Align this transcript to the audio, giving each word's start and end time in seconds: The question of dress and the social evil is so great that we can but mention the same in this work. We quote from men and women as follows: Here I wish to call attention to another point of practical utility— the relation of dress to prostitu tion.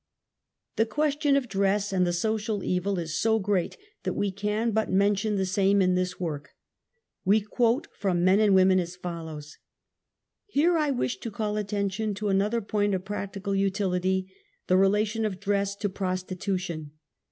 The 0.77 0.87
question 0.87 1.35
of 1.35 1.47
dress 1.47 1.93
and 1.93 2.07
the 2.07 2.11
social 2.11 2.63
evil 2.63 2.97
is 2.97 3.19
so 3.21 3.37
great 3.37 3.77
that 4.01 4.15
we 4.15 4.31
can 4.31 4.71
but 4.71 4.89
mention 4.89 5.35
the 5.35 5.45
same 5.45 5.79
in 5.79 5.93
this 5.93 6.19
work. 6.19 6.55
We 7.23 7.39
quote 7.41 7.87
from 7.99 8.23
men 8.23 8.39
and 8.39 8.55
women 8.55 8.79
as 8.79 8.95
follows: 8.95 9.59
Here 10.47 10.75
I 10.75 10.89
wish 10.89 11.19
to 11.19 11.29
call 11.29 11.55
attention 11.55 12.15
to 12.15 12.29
another 12.29 12.61
point 12.61 12.95
of 12.95 13.05
practical 13.05 13.53
utility— 13.53 14.33
the 14.67 14.75
relation 14.75 15.23
of 15.23 15.39
dress 15.39 15.75
to 15.75 15.87
prostitu 15.87 16.57
tion. 16.59 16.91